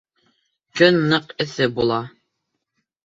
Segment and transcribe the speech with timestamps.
[0.79, 2.01] Көн ныҡ эҫе була.